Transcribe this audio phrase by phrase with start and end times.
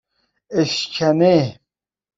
[0.57, 1.35] اشکنه